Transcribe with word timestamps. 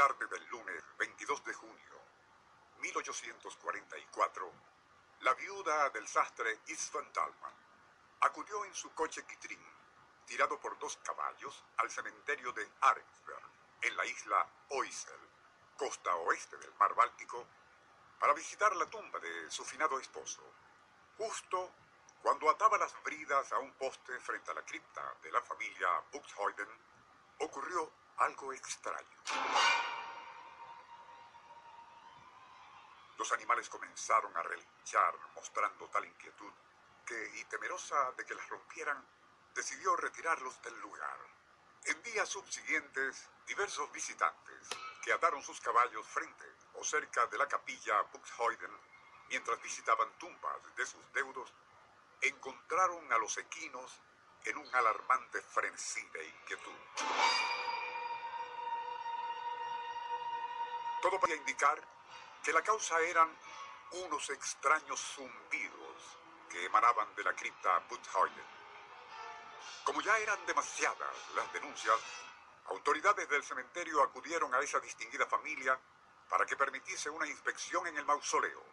tarde 0.00 0.26
del 0.28 0.46
lunes 0.46 0.82
22 0.96 1.44
de 1.44 1.52
junio 1.52 2.00
1844, 2.78 4.52
la 5.20 5.34
viuda 5.34 5.90
del 5.90 6.08
sastre 6.08 6.60
Isvan 6.68 7.12
Dalman 7.12 7.52
acudió 8.22 8.64
en 8.64 8.74
su 8.74 8.94
coche 8.94 9.26
Kitrin, 9.26 9.62
tirado 10.24 10.58
por 10.58 10.78
dos 10.78 10.96
caballos, 11.04 11.62
al 11.76 11.90
cementerio 11.90 12.50
de 12.52 12.66
Arensberg, 12.80 13.42
en 13.82 13.94
la 13.94 14.06
isla 14.06 14.48
Oisel, 14.70 15.20
costa 15.76 16.16
oeste 16.16 16.56
del 16.56 16.72
mar 16.76 16.94
Báltico, 16.94 17.46
para 18.18 18.32
visitar 18.32 18.74
la 18.76 18.86
tumba 18.86 19.18
de 19.18 19.50
su 19.50 19.66
finado 19.66 20.00
esposo. 20.00 20.40
Justo 21.18 21.74
cuando 22.22 22.48
ataba 22.48 22.78
las 22.78 22.94
bridas 23.02 23.52
a 23.52 23.58
un 23.58 23.72
poste 23.72 24.18
frente 24.20 24.50
a 24.50 24.54
la 24.54 24.64
cripta 24.64 25.14
de 25.22 25.30
la 25.30 25.42
familia 25.42 26.02
Buxhoiden, 26.10 26.70
ocurrió 27.40 27.92
algo 28.16 28.50
extraño. 28.54 29.89
Los 33.20 33.32
animales 33.32 33.68
comenzaron 33.68 34.34
a 34.34 34.42
relinchar 34.42 35.14
mostrando 35.34 35.86
tal 35.88 36.06
inquietud 36.06 36.50
que, 37.04 37.32
y 37.34 37.44
temerosa 37.44 38.12
de 38.12 38.24
que 38.24 38.34
las 38.34 38.48
rompieran, 38.48 39.06
decidió 39.54 39.94
retirarlos 39.94 40.62
del 40.62 40.80
lugar. 40.80 41.18
En 41.84 42.02
días 42.02 42.26
subsiguientes, 42.26 43.28
diversos 43.46 43.92
visitantes 43.92 44.70
que 45.04 45.12
ataron 45.12 45.42
sus 45.42 45.60
caballos 45.60 46.06
frente 46.06 46.46
o 46.76 46.82
cerca 46.82 47.26
de 47.26 47.36
la 47.36 47.46
capilla 47.46 48.00
Buxhoiden 48.10 48.74
mientras 49.28 49.60
visitaban 49.60 50.08
tumbas 50.18 50.74
de 50.74 50.86
sus 50.86 51.12
deudos, 51.12 51.52
encontraron 52.22 53.12
a 53.12 53.18
los 53.18 53.36
equinos 53.36 54.00
en 54.46 54.56
un 54.56 54.74
alarmante 54.74 55.42
frenesí 55.42 56.08
de 56.08 56.24
inquietud. 56.24 56.78
Todo 61.02 61.20
podía 61.20 61.36
indicar 61.36 61.86
que 62.42 62.52
la 62.52 62.62
causa 62.62 63.00
eran 63.00 63.28
unos 63.92 64.30
extraños 64.30 65.00
zumbidos 65.00 66.18
que 66.48 66.64
emanaban 66.64 67.14
de 67.14 67.24
la 67.24 67.34
cripta 67.34 67.78
Butzhoiden. 67.88 68.60
Como 69.84 70.00
ya 70.00 70.16
eran 70.18 70.44
demasiadas 70.46 71.16
las 71.34 71.52
denuncias, 71.52 71.96
autoridades 72.66 73.28
del 73.28 73.42
cementerio 73.42 74.02
acudieron 74.02 74.54
a 74.54 74.60
esa 74.60 74.80
distinguida 74.80 75.26
familia 75.26 75.78
para 76.28 76.46
que 76.46 76.56
permitiese 76.56 77.10
una 77.10 77.26
inspección 77.26 77.86
en 77.86 77.96
el 77.98 78.04
mausoleo. 78.04 78.64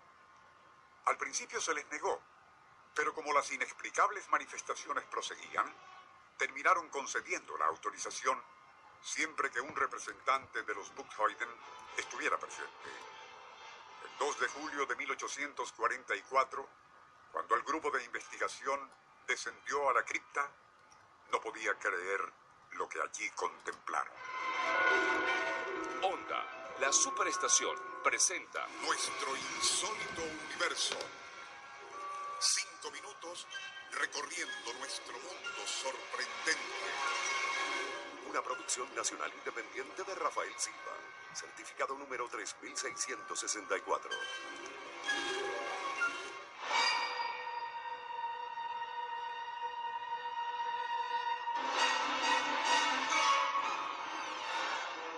Al 1.06 1.18
principio 1.18 1.60
se 1.60 1.74
les 1.74 1.88
negó, 1.88 2.22
pero 2.94 3.14
como 3.14 3.34
las 3.34 3.52
inexplicables 3.52 4.30
manifestaciones 4.30 5.04
proseguían, 5.06 5.74
terminaron 6.38 6.90
concediendo 6.90 7.58
la 7.58 7.66
autorización 7.66 8.42
siempre 9.02 9.50
que 9.50 9.62
un 9.62 9.76
representante 9.76 10.64
de 10.64 10.76
los 10.76 10.94
Buchheiden 10.94 11.50
estuviera 11.98 12.38
presente. 12.38 13.17
El 14.04 14.18
2 14.20 14.40
de 14.40 14.48
julio 14.48 14.86
de 14.86 14.96
1844, 14.96 16.70
cuando 17.32 17.56
el 17.56 17.64
grupo 17.64 17.92
de 17.92 18.04
investigación 18.04 18.90
descendió 19.28 19.90
a 19.90 19.94
la 19.94 20.04
cripta, 20.04 20.50
no 21.32 21.42
podía 21.42 21.74
creer 21.78 22.22
lo 22.72 22.88
que 22.88 23.02
allí 23.02 23.30
contemplaron. 23.32 24.14
Onda, 26.04 26.76
la 26.80 26.92
superestación, 26.92 27.76
presenta 28.04 28.68
Nuestro 28.86 29.36
insólito 29.36 30.22
universo. 30.22 30.98
Cinco 32.40 32.92
minutos 32.92 33.48
recorriendo 33.92 34.74
nuestro 34.80 35.14
mundo 35.14 35.68
sorprendente. 35.68 36.37
Producción 38.48 38.88
nacional 38.96 39.30
independiente 39.34 40.04
de 40.06 40.16
Rafael 40.16 40.54
Silva. 40.58 40.94
Certificado 41.34 41.98
número 41.98 42.30
3664. 42.30 44.10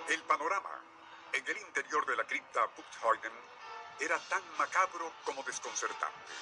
El 0.08 0.24
panorama 0.24 0.84
en 1.32 1.48
el 1.48 1.58
interior 1.60 2.08
de 2.08 2.16
la 2.16 2.26
cripta 2.26 2.66
Buxhoiden 2.76 3.34
era 4.00 4.18
tan 4.28 4.42
macabro 4.58 5.14
como 5.24 5.44
desconcertante. 5.44 6.34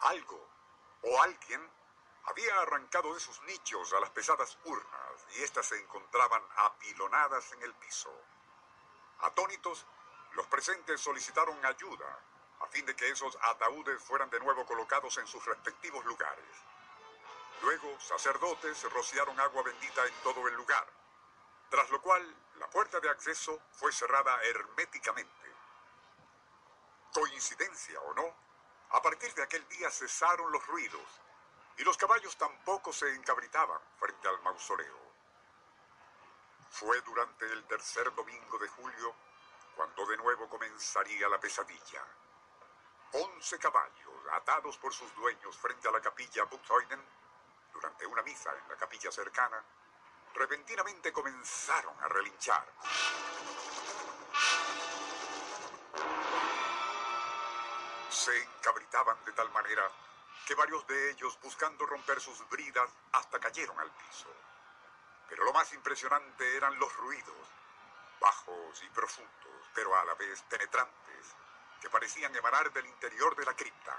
Algo 0.00 0.48
o 1.02 1.22
alguien 1.22 1.79
había 2.24 2.60
arrancado 2.60 3.14
de 3.14 3.20
sus 3.20 3.40
nichos 3.42 3.92
a 3.92 4.00
las 4.00 4.10
pesadas 4.10 4.58
urnas 4.64 5.26
y 5.36 5.42
éstas 5.42 5.66
se 5.66 5.78
encontraban 5.78 6.42
apilonadas 6.56 7.52
en 7.52 7.62
el 7.62 7.74
piso. 7.74 8.12
Atónitos, 9.20 9.86
los 10.32 10.46
presentes 10.46 11.00
solicitaron 11.00 11.64
ayuda 11.64 12.20
a 12.60 12.66
fin 12.66 12.84
de 12.86 12.94
que 12.94 13.08
esos 13.08 13.36
ataúdes 13.42 14.02
fueran 14.02 14.30
de 14.30 14.40
nuevo 14.40 14.66
colocados 14.66 15.16
en 15.18 15.26
sus 15.26 15.44
respectivos 15.46 16.04
lugares. 16.04 16.46
Luego, 17.62 17.98
sacerdotes 18.00 18.82
rociaron 18.92 19.38
agua 19.40 19.62
bendita 19.62 20.06
en 20.06 20.14
todo 20.22 20.46
el 20.48 20.54
lugar, 20.54 20.86
tras 21.68 21.90
lo 21.90 22.00
cual 22.00 22.36
la 22.56 22.68
puerta 22.68 23.00
de 23.00 23.08
acceso 23.08 23.60
fue 23.72 23.92
cerrada 23.92 24.42
herméticamente. 24.44 25.54
Coincidencia 27.12 28.00
o 28.00 28.14
no, 28.14 28.34
a 28.90 29.02
partir 29.02 29.32
de 29.34 29.42
aquel 29.42 29.66
día 29.68 29.90
cesaron 29.90 30.52
los 30.52 30.66
ruidos 30.66 31.20
y 31.80 31.82
los 31.82 31.96
caballos 31.96 32.36
tampoco 32.36 32.92
se 32.92 33.08
encabritaban 33.14 33.80
frente 33.98 34.28
al 34.28 34.38
mausoleo. 34.42 34.98
Fue 36.68 37.00
durante 37.00 37.50
el 37.50 37.64
tercer 37.64 38.14
domingo 38.14 38.58
de 38.58 38.68
julio 38.68 39.14
cuando 39.74 40.06
de 40.06 40.18
nuevo 40.18 40.46
comenzaría 40.46 41.26
la 41.26 41.40
pesadilla. 41.40 42.04
Once 43.12 43.58
caballos, 43.58 44.14
atados 44.32 44.76
por 44.76 44.92
sus 44.92 45.12
dueños 45.14 45.56
frente 45.56 45.88
a 45.88 45.90
la 45.90 46.02
capilla 46.02 46.44
Buxhoiden, 46.44 47.02
durante 47.72 48.04
una 48.04 48.22
misa 48.22 48.54
en 48.54 48.68
la 48.68 48.76
capilla 48.76 49.10
cercana, 49.10 49.64
repentinamente 50.34 51.10
comenzaron 51.10 51.98
a 51.98 52.08
relinchar. 52.08 52.66
Se 58.10 58.42
encabritaban 58.42 59.24
de 59.24 59.32
tal 59.32 59.50
manera 59.50 59.90
que 60.46 60.54
varios 60.54 60.86
de 60.86 61.10
ellos, 61.10 61.38
buscando 61.42 61.86
romper 61.86 62.20
sus 62.20 62.48
bridas, 62.48 62.90
hasta 63.12 63.38
cayeron 63.38 63.78
al 63.78 63.90
piso. 63.90 64.28
Pero 65.28 65.44
lo 65.44 65.52
más 65.52 65.72
impresionante 65.72 66.56
eran 66.56 66.78
los 66.78 66.94
ruidos, 66.96 67.48
bajos 68.20 68.82
y 68.82 68.88
profundos, 68.90 69.70
pero 69.74 69.94
a 69.96 70.04
la 70.04 70.14
vez 70.14 70.42
penetrantes, 70.42 71.34
que 71.80 71.88
parecían 71.88 72.34
emanar 72.34 72.72
del 72.72 72.86
interior 72.86 73.34
de 73.36 73.44
la 73.44 73.54
cripta. 73.54 73.96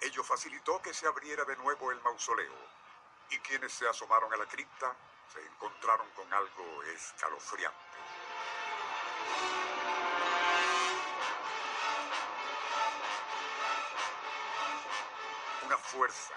Ello 0.00 0.24
facilitó 0.24 0.80
que 0.80 0.94
se 0.94 1.06
abriera 1.06 1.44
de 1.44 1.56
nuevo 1.56 1.90
el 1.90 2.00
mausoleo, 2.00 2.82
y 3.30 3.38
quienes 3.40 3.72
se 3.72 3.88
asomaron 3.88 4.32
a 4.32 4.36
la 4.36 4.46
cripta 4.46 4.94
se 5.32 5.44
encontraron 5.46 6.08
con 6.10 6.32
algo 6.32 6.82
escalofriante. 6.84 7.78
Una 15.64 15.78
fuerza, 15.78 16.34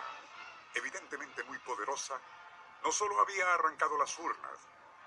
evidentemente 0.74 1.44
muy 1.44 1.58
poderosa, 1.60 2.20
no 2.84 2.92
solo 2.92 3.20
había 3.20 3.54
arrancado 3.54 3.98
las 3.98 4.18
urnas, 4.20 4.60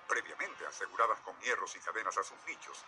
previamente 0.07 0.65
aseguradas 0.65 1.19
con 1.21 1.39
hierros 1.39 1.75
y 1.75 1.79
cadenas 1.79 2.17
a 2.17 2.23
sus 2.23 2.37
nichos, 2.45 2.83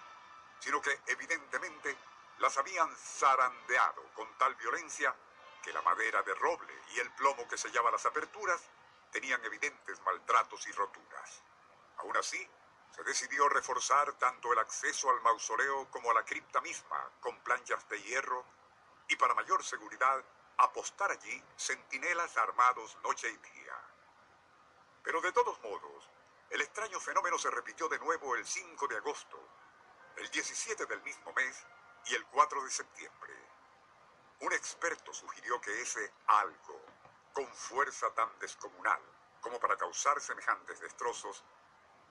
sino 0.59 0.81
que 0.81 0.99
evidentemente 1.07 1.95
las 2.39 2.57
habían 2.57 2.93
zarandeado 2.95 4.03
con 4.13 4.27
tal 4.37 4.55
violencia 4.55 5.15
que 5.63 5.71
la 5.71 5.81
madera 5.81 6.21
de 6.23 6.33
roble 6.33 6.73
y 6.93 6.99
el 6.99 7.11
plomo 7.11 7.47
que 7.47 7.57
sellaba 7.57 7.91
las 7.91 8.05
aperturas 8.05 8.61
tenían 9.11 9.43
evidentes 9.45 10.01
maltratos 10.01 10.67
y 10.67 10.71
roturas. 10.71 11.41
Aún 11.97 12.17
así, 12.17 12.49
se 12.95 13.03
decidió 13.03 13.47
reforzar 13.47 14.13
tanto 14.13 14.51
el 14.51 14.59
acceso 14.59 15.09
al 15.09 15.21
mausoleo 15.21 15.89
como 15.89 16.11
a 16.11 16.13
la 16.13 16.25
cripta 16.25 16.59
misma 16.61 17.09
con 17.21 17.39
planchas 17.39 17.87
de 17.87 18.01
hierro 18.01 18.43
y 19.07 19.15
para 19.15 19.33
mayor 19.33 19.63
seguridad 19.63 20.23
apostar 20.57 21.11
allí 21.11 21.43
centinelas 21.57 22.37
armados 22.37 22.97
noche 23.03 23.29
y 23.29 23.37
día. 23.37 23.75
Pero 25.03 25.21
de 25.21 25.31
todos 25.31 25.59
modos, 25.61 26.09
el 26.49 26.61
extraño 26.61 26.99
fenómeno 26.99 27.37
se 27.37 27.49
repitió 27.49 27.87
de 27.87 27.99
nuevo 27.99 28.35
el 28.35 28.45
5 28.45 28.87
de 28.87 28.97
agosto, 28.97 29.39
el 30.17 30.29
17 30.29 30.85
del 30.85 31.01
mismo 31.01 31.31
mes 31.33 31.65
y 32.05 32.15
el 32.15 32.25
4 32.25 32.63
de 32.63 32.69
septiembre. 32.69 33.33
Un 34.41 34.53
experto 34.53 35.13
sugirió 35.13 35.61
que 35.61 35.81
ese 35.81 36.13
algo, 36.27 36.81
con 37.33 37.47
fuerza 37.47 38.13
tan 38.13 38.37
descomunal 38.39 39.01
como 39.39 39.59
para 39.59 39.77
causar 39.77 40.19
semejantes 40.21 40.79
destrozos, 40.79 41.43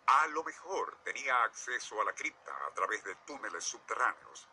a 0.06 0.26
lo 0.28 0.42
mejor 0.42 0.96
tenía 1.04 1.44
acceso 1.44 2.00
a 2.00 2.04
la 2.04 2.14
cripta 2.14 2.52
a 2.66 2.74
través 2.74 3.04
de 3.04 3.14
túneles 3.26 3.64
subterráneos. 3.64 4.48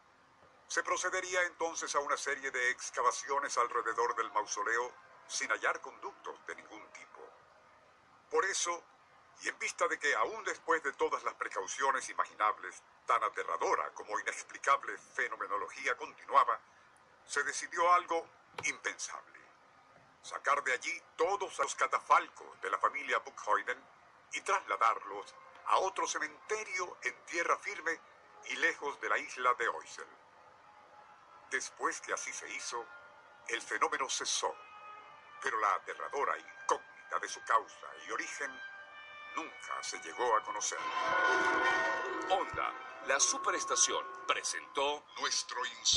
Se 0.68 0.84
procedería 0.84 1.44
entonces 1.44 1.96
a 1.96 2.00
una 2.00 2.18
serie 2.18 2.52
de 2.52 2.70
excavaciones 2.72 3.58
alrededor 3.58 4.16
del 4.16 4.32
mausoleo 4.32 4.92
sin 5.28 5.50
hallar 5.50 5.80
conductos 5.82 6.46
de 6.46 6.56
ningún 6.56 6.86
tipo. 6.92 7.22
Por 8.30 8.46
eso, 8.46 8.84
Y 9.40 9.50
en 9.50 9.60
vista 9.60 9.88
de 9.88 10.00
que 10.00 10.16
aún 10.16 10.44
después 10.44 10.82
de 10.82 10.94
todas 10.94 11.24
las 11.24 11.36
precauciones 11.36 12.10
imaginables, 12.10 12.82
tan 13.06 13.24
aterradora 13.24 13.94
como 13.94 14.20
inexplicable 14.20 14.98
fenomenología 14.98 15.96
continuaba, 15.96 16.60
se 17.24 17.44
decidió 17.44 17.94
algo 17.94 18.28
impensable. 18.64 19.40
Sacar 20.24 20.64
de 20.64 20.74
allí 20.74 21.02
todos 21.16 21.58
los 21.60 21.76
catafalcos 21.76 22.60
de 22.62 22.70
la 22.72 22.80
familia 22.80 23.20
Buchheuden 23.20 23.80
y 24.34 24.42
trasladarlos 24.42 25.36
a 25.68 25.78
otro 25.80 26.08
cementerio 26.08 26.98
en 27.04 27.16
tierra 27.26 27.58
firme 27.60 28.00
y 28.46 28.56
lejos 28.56 29.00
de 29.00 29.10
la 29.10 29.18
isla 29.20 29.54
de 29.54 29.68
Oisel. 29.68 30.08
Después 31.52 32.02
que 32.02 32.14
así 32.14 32.32
se 32.34 32.50
hizo, 32.50 32.86
el 33.48 33.62
fenómeno 33.62 34.10
cesó, 34.10 34.54
pero 35.42 35.60
la 35.60 35.76
aterradora 35.76 36.38
incógnita 36.38 37.20
de 37.22 37.30
su 37.30 37.42
causa 37.44 37.88
y 38.06 38.12
origen 38.12 38.52
nunca 39.36 39.82
se 39.82 40.00
llegó 40.02 40.36
a 40.36 40.44
conocer. 40.44 40.80
Honda, 42.30 42.74
la 43.08 43.20
superestación, 43.20 44.06
presentó 44.28 45.06
Nuestro 45.20 45.66
insólito 45.66 45.97